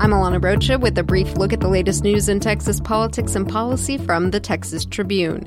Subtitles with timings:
[0.00, 3.46] I'm Alana Rocha with a brief look at the latest news in Texas politics and
[3.46, 5.44] policy from the Texas Tribune.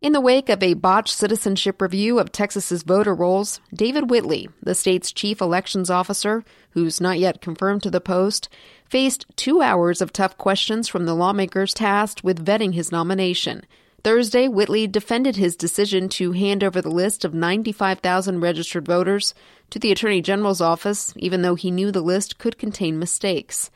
[0.00, 4.76] In the wake of a botched citizenship review of Texas's voter rolls, David Whitley, the
[4.76, 8.48] state's chief elections officer, who's not yet confirmed to the post,
[8.88, 13.66] faced two hours of tough questions from the lawmakers tasked with vetting his nomination.
[14.04, 19.32] Thursday, Whitley defended his decision to hand over the list of 95,000 registered voters
[19.70, 23.70] to the Attorney General's office, even though he knew the list could contain mistakes.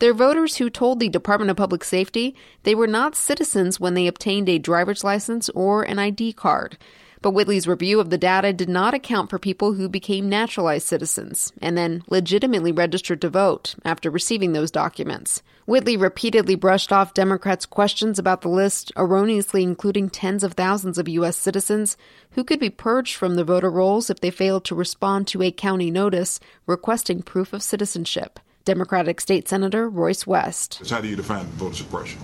[0.00, 4.08] They're voters who told the Department of Public Safety they were not citizens when they
[4.08, 6.76] obtained a driver's license or an ID card.
[7.20, 11.52] But Whitley's review of the data did not account for people who became naturalized citizens
[11.60, 15.42] and then legitimately registered to vote after receiving those documents.
[15.66, 21.08] Whitley repeatedly brushed off Democrats' questions about the list, erroneously including tens of thousands of
[21.08, 21.36] U.S.
[21.36, 21.96] citizens
[22.32, 25.50] who could be purged from the voter rolls if they failed to respond to a
[25.50, 28.40] county notice requesting proof of citizenship.
[28.64, 30.88] Democratic State Senator Royce West.
[30.88, 32.18] How do you define voter suppression?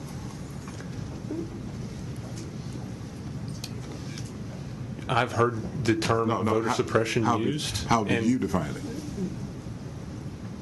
[5.09, 7.85] I've heard the term No, no, voter how- suppression how do- used.
[7.87, 8.83] How do you define it?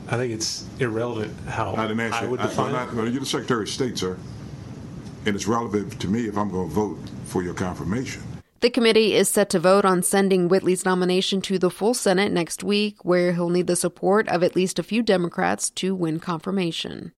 [0.09, 2.95] I think it's irrelevant how I didn't I would I- define I'm it.
[2.95, 4.19] not- You're the Secretary of State, sir,
[5.25, 8.23] and it's relevant to me if I'm going to vote for your confirmation.
[8.61, 12.63] The committee is set to vote on sending Whitley's nomination to the full Senate next
[12.63, 17.13] week, where he'll need the support of at least a few Democrats to win confirmation.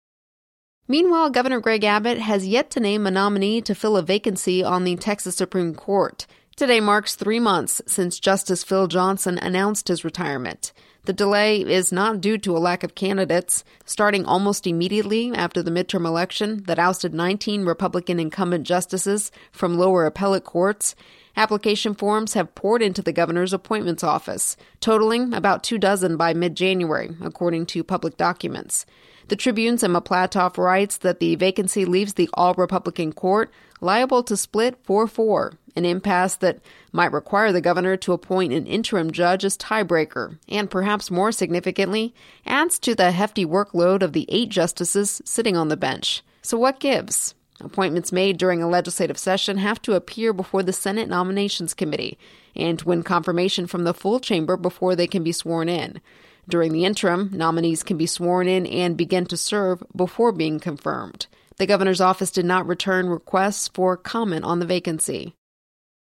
[0.87, 4.85] Meanwhile, Governor Greg Abbott has yet to name a nominee to fill a vacancy on
[4.85, 6.27] the Texas Supreme Court.
[6.57, 10.73] Today marks three months since Justice Phil Johnson announced his retirement.
[11.05, 13.65] The delay is not due to a lack of candidates.
[13.85, 20.07] Starting almost immediately after the midterm election that ousted 19 Republican incumbent justices from lower
[20.07, 20.95] appellate courts,
[21.37, 26.55] application forms have poured into the governor's appointments office, totaling about two dozen by mid
[26.55, 28.87] January, according to public documents.
[29.27, 34.37] The Tribune's Emma Platoff writes that the vacancy leaves the all Republican court liable to
[34.37, 36.61] split 4 4, an impasse that
[36.93, 42.15] might require the governor to appoint an interim judge as tiebreaker, and perhaps more significantly,
[42.47, 46.23] adds to the hefty workload of the eight justices sitting on the bench.
[46.43, 47.35] So, what gives?
[47.61, 52.19] Appointments made during a legislative session have to appear before the Senate Nominations Committee
[52.57, 56.01] and win confirmation from the full chamber before they can be sworn in.
[56.49, 61.27] During the interim, nominees can be sworn in and begin to serve before being confirmed.
[61.57, 65.35] The governor's office did not return requests for comment on the vacancy.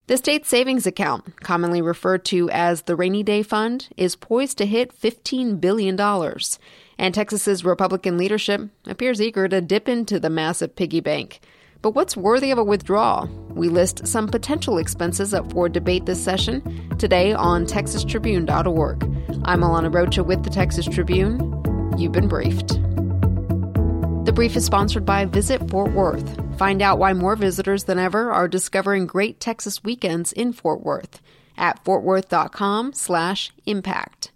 [0.07, 4.65] The state savings account, commonly referred to as the Rainy Day Fund, is poised to
[4.65, 5.99] hit $15 billion.
[6.97, 11.41] And Texas's Republican leadership appears eager to dip into the massive piggy bank.
[11.81, 13.27] But what's worthy of a withdrawal?
[13.49, 16.61] We list some potential expenses up for debate this session
[16.97, 19.03] today on TexasTribune.org.
[19.43, 21.37] I'm Alana Rocha with the Texas Tribune.
[21.97, 22.69] You've been briefed.
[24.23, 26.46] The brief is sponsored by Visit Fort Worth.
[26.57, 31.21] Find out why more visitors than ever are discovering great Texas weekends in Fort Worth
[31.55, 34.31] at fortworth.com/impact.